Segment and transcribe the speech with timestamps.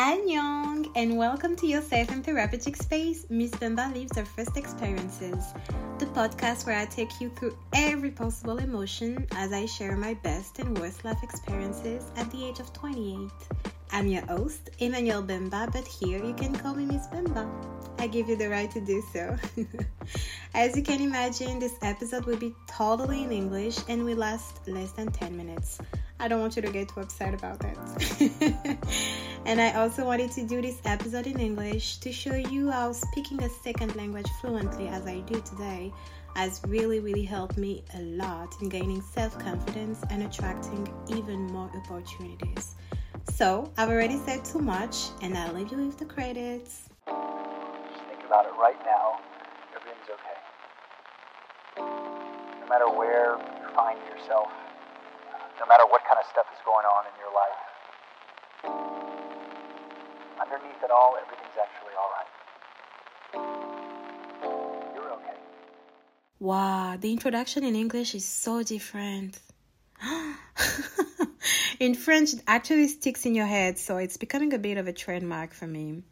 [0.00, 5.52] Annyeong, and welcome to your safe and therapeutic space, Miss Bemba Lives Her First Experiences,
[5.98, 10.58] the podcast where I take you through every possible emotion as I share my best
[10.58, 13.28] and worst life experiences at the age of 28.
[13.92, 17.46] I'm your host, Emmanuel Bemba, but here you can call me Miss Bemba.
[17.98, 19.36] I give you the right to do so.
[20.54, 24.92] As you can imagine, this episode will be totally in English and will last less
[24.92, 25.78] than 10 minutes.
[26.18, 28.78] I don't want you to get too upset about that.
[29.46, 33.42] and I also wanted to do this episode in English to show you how speaking
[33.42, 35.92] a second language fluently as I do today
[36.36, 41.70] has really, really helped me a lot in gaining self confidence and attracting even more
[41.74, 42.74] opportunities.
[43.32, 46.88] So, I've already said too much, and I'll leave you with the credits.
[47.06, 48.69] Just think about it right
[60.90, 62.26] it all, everything's actually all right.
[64.94, 65.36] You're okay.
[66.40, 69.38] Wow, the introduction in English is so different.
[71.80, 74.92] in French, it actually sticks in your head, so it's becoming a bit of a
[74.92, 76.02] trademark for me.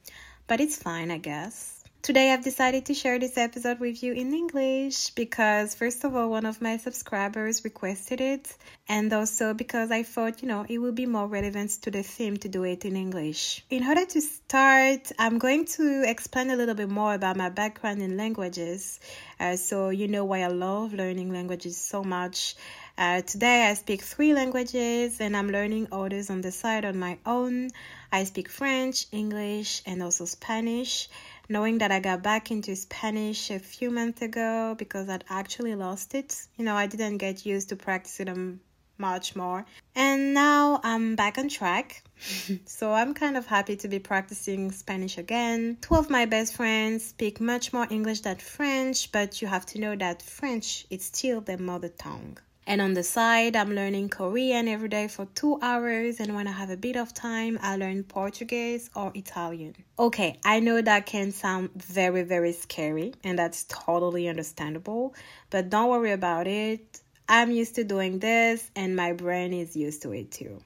[0.47, 1.78] But it's fine, I guess.
[2.01, 6.31] Today, I've decided to share this episode with you in English because, first of all,
[6.31, 8.57] one of my subscribers requested it,
[8.89, 12.37] and also because I thought, you know, it would be more relevant to the theme
[12.39, 13.65] to do it in English.
[13.69, 18.01] In order to start, I'm going to explain a little bit more about my background
[18.01, 19.01] in languages,
[19.41, 22.55] uh, so you know why I love learning languages so much.
[22.97, 27.19] Uh, today, I speak three languages and I'm learning others on the side on my
[27.25, 27.71] own.
[28.11, 31.09] I speak French, English, and also Spanish.
[31.51, 36.15] Knowing that I got back into Spanish a few months ago because I'd actually lost
[36.15, 36.47] it.
[36.57, 38.61] You know, I didn't get used to practicing them
[38.99, 39.65] much more.
[39.95, 42.03] And now I'm back on track.
[42.67, 45.79] so I'm kind of happy to be practicing Spanish again.
[45.81, 49.81] Two of my best friends speak much more English than French, but you have to
[49.81, 52.39] know that French is still their mother tongue.
[52.69, 56.21] And on the side, I'm learning Korean every day for two hours.
[56.21, 59.75] And when I have a bit of time, I learn Portuguese or Italian.
[59.99, 65.15] Okay, I know that can sound very, very scary, and that's totally understandable.
[65.49, 67.01] But don't worry about it.
[67.27, 70.61] I'm used to doing this, and my brain is used to it too.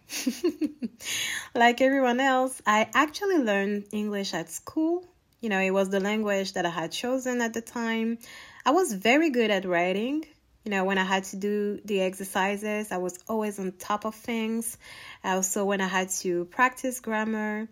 [1.54, 5.04] like everyone else, I actually learned English at school.
[5.40, 8.18] You know, it was the language that I had chosen at the time.
[8.66, 10.24] I was very good at writing
[10.64, 14.14] you know, when I had to do the exercises, I was always on top of
[14.14, 14.78] things.
[15.24, 17.68] Also, when I had to practice grammar.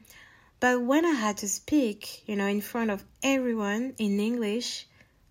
[0.59, 4.87] But when I had to speak, you know, in front of everyone in English,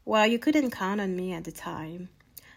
[0.05, 2.09] well, you couldn't count on me at the time.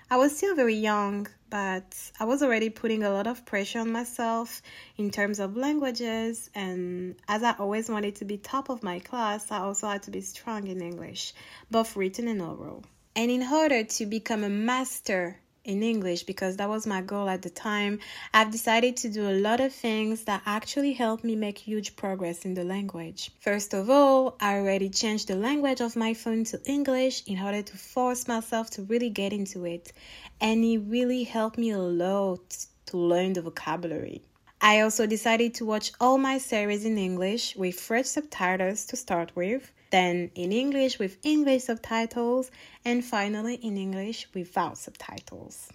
[0.09, 3.91] I was still very young, but I was already putting a lot of pressure on
[3.91, 4.63] myself
[4.97, 6.49] in terms of languages.
[6.55, 10.11] And as I always wanted to be top of my class, I also had to
[10.11, 11.35] be strong in English,
[11.71, 12.85] both written and oral.
[13.15, 17.43] And in order to become a master in English, because that was my goal at
[17.43, 18.01] the time,
[18.35, 22.45] I've decided to do a lot of things that actually help me make huge progress
[22.45, 23.31] in the language.
[23.41, 27.63] First of all, I already changed the language of my phone to English in order
[27.63, 29.93] to force myself to really get into it.
[30.41, 34.23] And it really helped me a lot to learn the vocabulary.
[34.61, 39.37] I also decided to watch all my series in English with French subtitles to start
[39.37, 42.51] with then in English with English subtitles,
[42.85, 45.69] and finally in English without subtitles.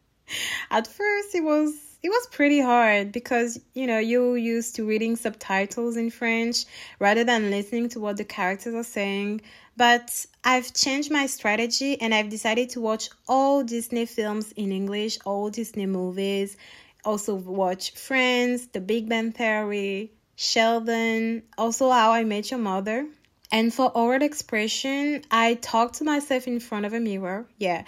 [0.70, 5.16] At first, it was it was pretty hard because you know you're used to reading
[5.16, 6.64] subtitles in French
[7.00, 9.40] rather than listening to what the characters are saying.
[9.76, 15.18] But I've changed my strategy and I've decided to watch all Disney films in English,
[15.24, 16.56] all Disney movies.
[17.04, 23.06] Also watch Friends, The Big Bang Theory, Sheldon, also How I Met Your Mother.
[23.52, 27.46] And for oral expression, I talk to myself in front of a mirror.
[27.58, 27.84] Yeah.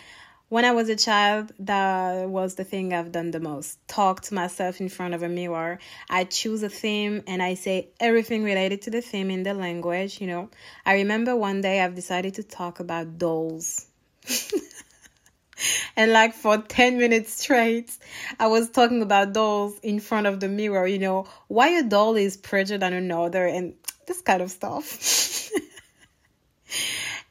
[0.48, 3.78] When I was a child, that was the thing I've done the most.
[3.86, 5.78] Talk to myself in front of a mirror.
[6.08, 10.22] I choose a theme and I say everything related to the theme in the language,
[10.22, 10.48] you know.
[10.86, 13.84] I remember one day I've decided to talk about dolls.
[15.96, 17.94] and like for 10 minutes straight,
[18.40, 22.16] I was talking about dolls in front of the mirror, you know, why a doll
[22.16, 23.74] is prettier than another and
[24.06, 25.02] this kind of stuff.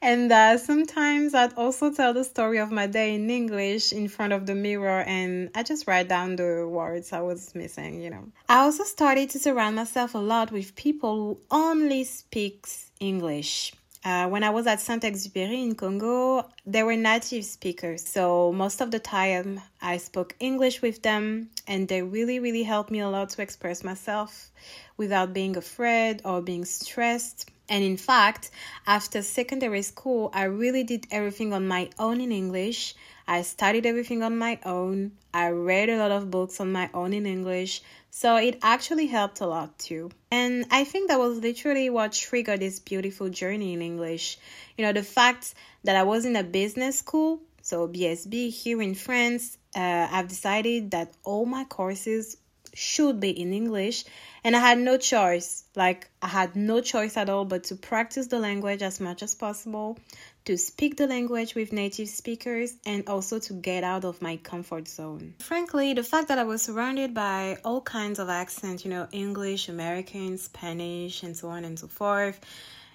[0.00, 4.32] and uh, sometimes I'd also tell the story of my day in English in front
[4.32, 8.24] of the mirror and I just write down the words I was missing, you know.
[8.48, 13.72] I also started to surround myself a lot with people who only speaks English.
[14.04, 18.06] Uh, when I was at Saint Exupéry in Congo, they were native speakers.
[18.06, 22.92] So most of the time I spoke English with them, and they really, really helped
[22.92, 24.52] me a lot to express myself
[24.96, 27.50] without being afraid or being stressed.
[27.68, 28.50] And in fact,
[28.86, 32.94] after secondary school, I really did everything on my own in English.
[33.26, 35.12] I studied everything on my own.
[35.34, 37.82] I read a lot of books on my own in English.
[38.10, 40.10] So it actually helped a lot too.
[40.30, 44.38] And I think that was literally what triggered this beautiful journey in English.
[44.76, 45.54] You know, the fact
[45.84, 50.92] that I was in a business school, so BSB here in France, uh, I've decided
[50.92, 52.38] that all my courses
[52.74, 54.04] should be in English
[54.44, 55.64] and I had no choice.
[55.74, 59.34] Like, I had no choice at all but to practice the language as much as
[59.34, 59.98] possible,
[60.44, 64.88] to speak the language with native speakers, and also to get out of my comfort
[64.88, 65.34] zone.
[65.40, 69.68] Frankly, the fact that I was surrounded by all kinds of accents, you know, English,
[69.68, 72.40] American, Spanish, and so on and so forth,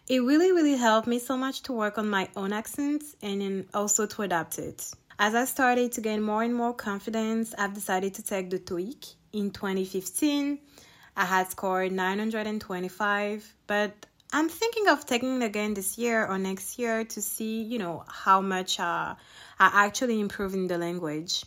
[0.08, 4.06] it really, really helped me so much to work on my own accents and also
[4.06, 4.92] to adapt it.
[5.20, 9.16] As I started to gain more and more confidence, I've decided to take the TOEIC
[9.34, 10.60] in 2015.
[11.16, 16.80] I had scored 925, but I'm thinking of taking it again this year or next
[16.80, 19.14] year to see, you know, how much uh,
[19.60, 21.44] I actually improve in the language.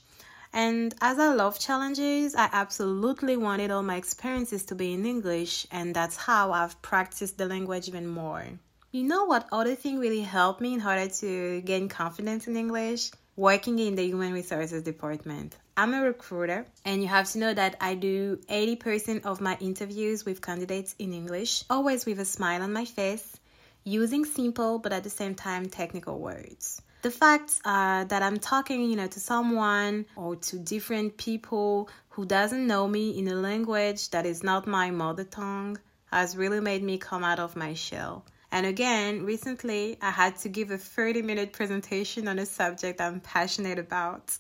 [0.53, 5.67] And as I love challenges, I absolutely wanted all my experiences to be in English,
[5.71, 8.44] and that's how I've practiced the language even more.
[8.93, 13.11] You know what other thing really helped me in order to gain confidence in English?
[13.37, 15.55] Working in the human resources department.
[15.77, 20.25] I'm a recruiter, and you have to know that I do 80% of my interviews
[20.25, 23.37] with candidates in English, always with a smile on my face,
[23.85, 26.81] using simple but at the same time technical words.
[27.03, 32.67] The fact that I'm talking, you know, to someone or to different people who doesn't
[32.67, 35.79] know me in a language that is not my mother tongue
[36.11, 38.25] has really made me come out of my shell.
[38.53, 43.21] And again, recently I had to give a 30 minute presentation on a subject I'm
[43.21, 44.37] passionate about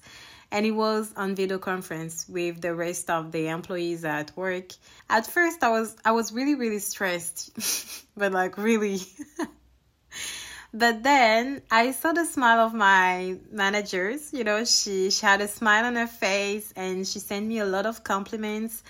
[0.52, 4.72] and it was on video conference with the rest of the employees at work.
[5.10, 9.00] At first I was I was really really stressed, but like really
[10.74, 14.32] But then I saw the smile of my managers.
[14.32, 17.64] You know, she, she had a smile on her face and she sent me a
[17.64, 18.82] lot of compliments,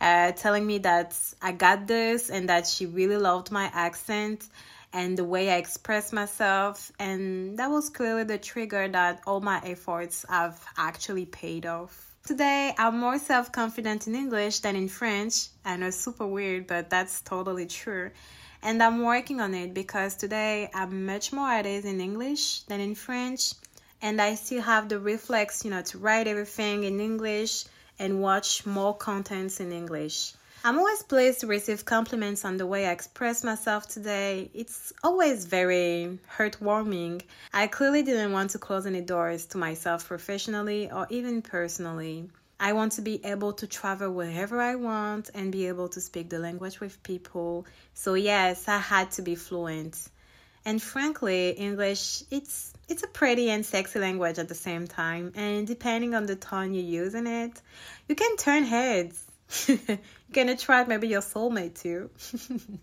[0.00, 4.48] uh, telling me that I got this and that she really loved my accent
[4.92, 6.92] and the way I express myself.
[6.98, 12.11] And that was clearly the trigger that all my efforts have actually paid off.
[12.24, 15.48] Today, I'm more self confident in English than in French.
[15.64, 18.12] I know it's super weird, but that's totally true.
[18.62, 22.80] And I'm working on it because today I'm much more at ease in English than
[22.80, 23.54] in French.
[24.00, 27.64] And I still have the reflex, you know, to write everything in English
[27.98, 30.34] and watch more contents in English.
[30.64, 34.48] I'm always pleased to receive compliments on the way I express myself today.
[34.54, 37.22] It's always very heartwarming.
[37.52, 42.30] I clearly didn't want to close any doors to myself professionally or even personally.
[42.60, 46.30] I want to be able to travel wherever I want and be able to speak
[46.30, 47.66] the language with people.
[47.94, 49.98] So yes, I had to be fluent.
[50.64, 55.66] And frankly, English it's it's a pretty and sexy language at the same time, and
[55.66, 57.60] depending on the tone you use in it,
[58.06, 59.31] you can turn heads.
[60.32, 62.10] can attract maybe your soulmate too.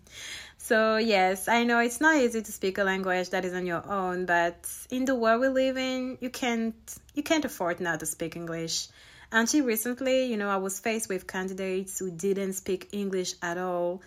[0.58, 3.84] so yes, I know it's not easy to speak a language that is on your
[3.90, 6.74] own, but in the world we live in, you can't
[7.14, 8.88] you can't afford not to speak English.
[9.32, 14.02] Until recently, you know, I was faced with candidates who didn't speak English at all.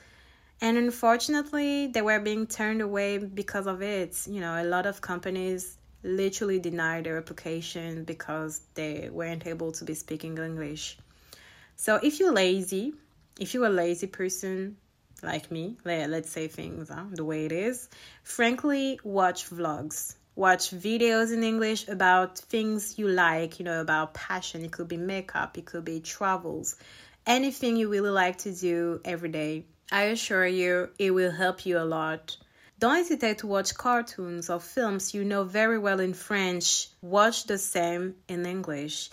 [0.60, 4.28] And unfortunately, they were being turned away because of it.
[4.28, 9.86] You know, a lot of companies literally denied their application because they weren't able to
[9.86, 10.98] be speaking English.
[11.76, 12.94] So if you're lazy,
[13.40, 14.78] if you're a lazy person
[15.22, 17.90] like me, let's say things huh, the way it is,
[18.24, 20.16] frankly, watch vlogs.
[20.36, 24.66] Watch videos in English about things you like, you know, about passion.
[24.66, 26.76] It could be makeup, it could be travels,
[27.28, 29.66] anything you really like to do every day.
[29.92, 32.36] I assure you, it will help you a lot.
[32.80, 36.90] Don't hesitate to watch cartoons or films you know very well in French.
[37.02, 39.12] Watch the same in English.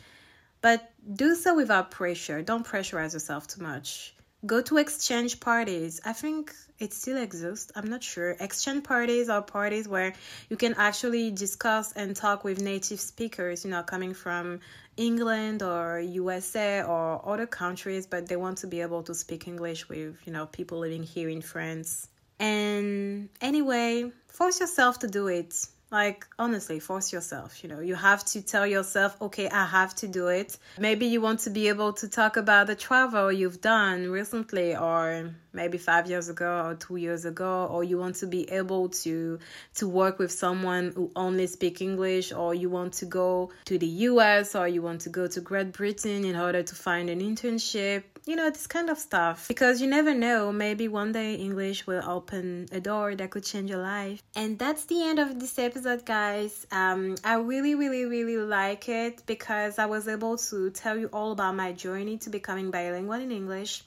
[0.63, 2.43] But do so without pressure.
[2.43, 4.15] Don't pressurize yourself too much.
[4.47, 6.01] Go to exchange parties.
[6.05, 7.71] I think it still exists.
[7.77, 8.31] I'm not sure.
[8.41, 10.15] Exchange parties are parties where
[10.49, 14.61] you can actually discuss and talk with native speakers, you know, coming from
[14.97, 19.89] England or USA or other countries, but they want to be able to speak English
[19.89, 22.09] with, you know, people living here in France.
[22.39, 25.55] And anyway, force yourself to do it.
[25.91, 27.65] Like, honestly, force yourself.
[27.65, 30.57] You know, you have to tell yourself, okay, I have to do it.
[30.79, 35.35] Maybe you want to be able to talk about the travel you've done recently, or
[35.53, 39.41] maybe five years ago, or two years ago, or you want to be able to
[39.75, 43.89] to work with someone who only speak English, or you want to go to the
[44.11, 48.05] US, or you want to go to Great Britain in order to find an internship
[48.27, 49.49] you know, this kind of stuff.
[49.49, 53.71] Because you never know, maybe one day English will open a door that could change
[53.71, 54.23] your life.
[54.35, 56.67] And that's the end of this episode, guys.
[56.71, 61.33] Um, I really, really, really like it because I was able to tell you all
[61.33, 63.85] about my journey to becoming bilingual in English.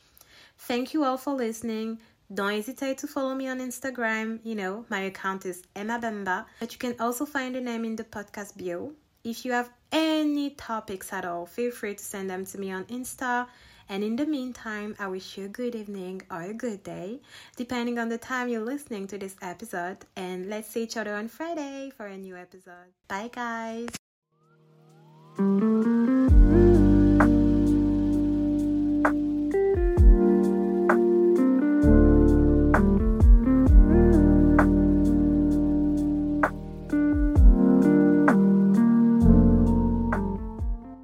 [0.57, 1.99] Thank you all for listening.
[2.33, 4.39] Don't hesitate to follow me on Instagram.
[4.43, 7.95] You know, my account is Emma Bamba, but you can also find the name in
[7.95, 8.93] the podcast bio.
[9.23, 12.85] If you have any topics at all, feel free to send them to me on
[12.85, 13.47] Insta
[13.89, 17.19] and in the meantime, I wish you a good evening or a good day,
[17.55, 19.97] depending on the time you're listening to this episode.
[20.15, 22.93] And let's see each other on Friday for a new episode.
[23.07, 23.89] Bye, guys.